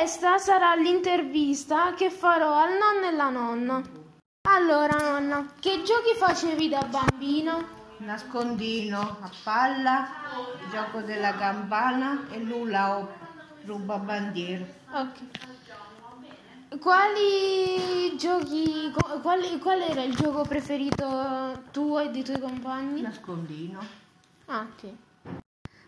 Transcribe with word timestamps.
Questa 0.00 0.38
sarà 0.38 0.74
l'intervista 0.76 1.92
che 1.92 2.08
farò 2.08 2.54
al 2.54 2.70
nonno 2.78 3.06
e 3.06 3.12
la 3.12 3.28
nonna. 3.28 3.82
Allora, 4.48 4.96
nonna, 4.96 5.52
che 5.60 5.82
giochi 5.82 6.16
facevi 6.16 6.70
da 6.70 6.82
bambino? 6.84 7.68
Nascondino 7.98 8.98
a 8.98 9.30
palla, 9.42 10.08
gioco 10.70 11.02
della 11.02 11.34
campana 11.34 12.28
e 12.30 12.38
l'ula 12.38 12.96
o 12.96 13.12
ruba 13.66 13.98
bandiera. 13.98 14.64
Ok. 14.90 15.18
Quali 16.78 18.16
giochi, 18.16 18.90
quali- 19.20 19.58
qual 19.58 19.82
era 19.82 20.02
il 20.02 20.16
gioco 20.16 20.44
preferito 20.44 21.64
tuo 21.72 21.98
e 21.98 22.08
dei 22.08 22.24
tuoi 22.24 22.40
compagni? 22.40 23.02
Nascondino. 23.02 23.80
Ah, 24.46 24.66
ok. 24.66 24.92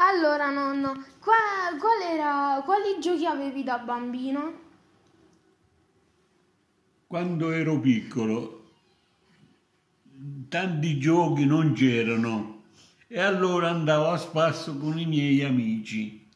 Allora, 0.00 0.50
nonno, 0.50 0.92
qua- 1.20 1.76
qual 1.76 2.00
era, 2.00 2.62
quali 2.64 3.00
giochi 3.00 3.26
avevi 3.26 3.64
da 3.64 3.78
bambino? 3.78 4.66
Quando 7.08 7.50
ero 7.50 7.80
piccolo, 7.80 8.70
tanti 10.48 10.98
giochi 11.00 11.46
non 11.46 11.72
c'erano 11.72 12.62
e 13.08 13.18
allora 13.18 13.70
andavo 13.70 14.10
a 14.10 14.16
spasso 14.18 14.76
con 14.78 14.98
i 15.00 15.06
miei 15.06 15.42
amici 15.42 16.28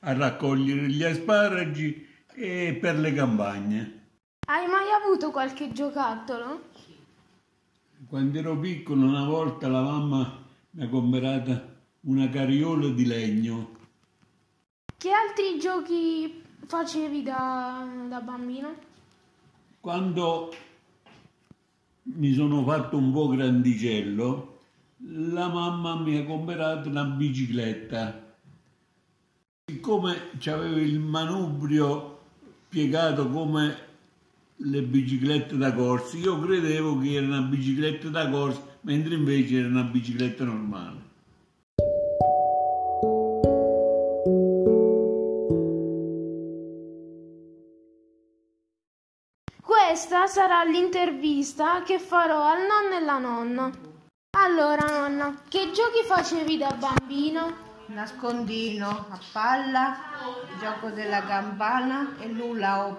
a 0.00 0.12
raccogliere 0.12 0.88
gli 0.88 1.04
asparagi 1.04 2.06
e 2.34 2.76
per 2.80 2.98
le 2.98 3.12
campagne. 3.12 4.08
Hai 4.48 4.66
mai 4.66 4.90
avuto 4.90 5.30
qualche 5.30 5.70
giocattolo? 5.72 6.62
Quando 8.08 8.38
ero 8.38 8.58
piccolo, 8.58 9.06
una 9.06 9.24
volta 9.24 9.68
la 9.68 9.82
mamma 9.82 10.44
mi 10.70 10.82
ha 10.82 10.88
comprato 10.88 11.73
una 12.04 12.28
carriola 12.28 12.88
di 12.88 13.06
legno. 13.06 13.76
Che 14.96 15.10
altri 15.10 15.58
giochi 15.58 16.42
facevi 16.66 17.22
da, 17.22 17.86
da 18.08 18.20
bambino? 18.20 18.74
Quando 19.80 20.54
mi 22.04 22.32
sono 22.32 22.62
fatto 22.64 22.96
un 22.96 23.12
po' 23.12 23.28
grandicello, 23.28 24.58
la 25.06 25.48
mamma 25.48 25.96
mi 25.96 26.16
ha 26.18 26.24
comprato 26.24 26.88
una 26.88 27.04
bicicletta. 27.04 28.36
Siccome 29.66 30.30
c'avevo 30.38 30.76
il 30.76 30.98
manubrio 30.98 32.18
piegato 32.68 33.28
come 33.30 33.76
le 34.56 34.82
biciclette 34.82 35.56
da 35.56 35.72
corsa, 35.72 36.16
io 36.16 36.38
credevo 36.38 36.98
che 36.98 37.14
era 37.14 37.26
una 37.26 37.40
bicicletta 37.40 38.08
da 38.08 38.28
corsa, 38.28 38.62
mentre 38.82 39.14
invece 39.14 39.58
era 39.58 39.68
una 39.68 39.82
bicicletta 39.82 40.44
normale. 40.44 41.12
Questa 49.94 50.26
sarà 50.26 50.64
l'intervista 50.64 51.84
che 51.84 52.00
farò 52.00 52.42
al 52.42 52.66
nonno 52.66 52.96
e 52.96 53.00
la 53.00 53.18
nonna. 53.18 53.70
Allora, 54.36 54.88
nonna, 54.88 55.42
che 55.48 55.70
giochi 55.70 56.02
facevi 56.04 56.56
da 56.58 56.72
bambino? 56.72 57.56
Nascondino 57.86 58.88
a 58.88 59.20
palla, 59.30 59.96
gioco 60.58 60.90
della 60.90 61.22
campana 61.22 62.16
e 62.18 62.26
l'ula 62.26 62.88
o 62.88 62.96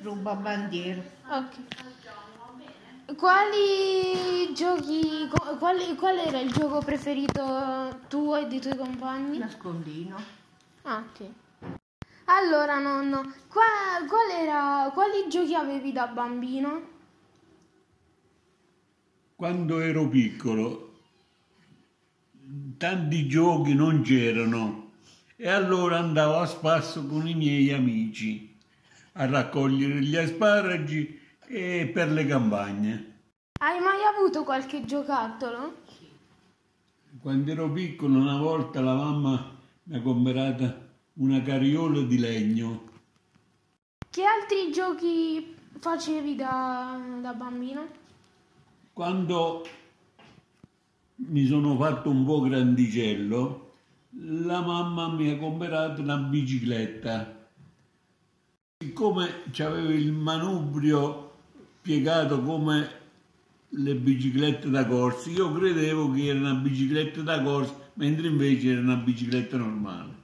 ruba 0.00 0.34
bandiera. 0.34 1.00
Ok. 1.28 1.58
Quali 3.14 4.52
giochi, 4.52 5.30
quali- 5.60 5.94
qual 5.94 6.18
era 6.18 6.40
il 6.40 6.50
gioco 6.52 6.80
preferito 6.80 8.00
tuo 8.08 8.34
e 8.34 8.46
dei 8.48 8.60
tuoi 8.60 8.76
compagni? 8.76 9.38
Nascondino. 9.38 10.16
Ah, 10.82 11.04
ok. 11.08 11.24
Allora, 12.34 12.78
nonno, 12.78 13.20
qua- 13.46 14.06
qual 14.08 14.30
era, 14.30 14.90
quali 14.94 15.28
giochi 15.28 15.54
avevi 15.54 15.92
da 15.92 16.06
bambino? 16.06 16.88
Quando 19.36 19.80
ero 19.80 20.08
piccolo, 20.08 21.00
tanti 22.78 23.28
giochi 23.28 23.74
non 23.74 24.00
c'erano 24.00 24.92
e 25.36 25.46
allora 25.50 25.98
andavo 25.98 26.38
a 26.38 26.46
spasso 26.46 27.06
con 27.06 27.28
i 27.28 27.34
miei 27.34 27.70
amici 27.70 28.58
a 29.14 29.26
raccogliere 29.26 30.00
gli 30.00 30.16
asparagi 30.16 31.20
e 31.46 31.90
per 31.92 32.10
le 32.12 32.24
campagne. 32.24 33.20
Hai 33.60 33.78
mai 33.78 34.02
avuto 34.04 34.42
qualche 34.42 34.86
giocattolo? 34.86 35.82
Quando 37.20 37.50
ero 37.50 37.70
piccolo, 37.70 38.18
una 38.18 38.38
volta 38.38 38.80
la 38.80 38.94
mamma 38.94 39.60
mi 39.82 39.96
ha 39.96 40.00
comprato 40.00 40.91
una 41.14 41.42
carriola 41.42 42.00
di 42.02 42.18
legno. 42.18 42.90
Che 44.10 44.22
altri 44.24 44.72
giochi 44.72 45.54
facevi 45.78 46.34
da, 46.34 46.98
da 47.20 47.32
bambino? 47.32 47.86
Quando 48.92 49.66
mi 51.16 51.46
sono 51.46 51.76
fatto 51.76 52.10
un 52.10 52.24
po' 52.24 52.40
grandicello, 52.40 53.72
la 54.10 54.60
mamma 54.60 55.08
mi 55.08 55.30
ha 55.30 55.38
comprato 55.38 56.00
una 56.02 56.16
bicicletta. 56.16 57.40
Siccome 58.78 59.42
c'avevo 59.50 59.90
il 59.90 60.12
manubrio 60.12 61.30
piegato 61.80 62.42
come 62.42 63.00
le 63.68 63.94
biciclette 63.94 64.68
da 64.68 64.86
corsa, 64.86 65.30
io 65.30 65.52
credevo 65.52 66.10
che 66.10 66.26
era 66.26 66.38
una 66.38 66.54
bicicletta 66.54 67.22
da 67.22 67.42
corsa, 67.42 67.74
mentre 67.94 68.26
invece 68.26 68.72
era 68.72 68.80
una 68.80 68.96
bicicletta 68.96 69.56
normale. 69.56 70.21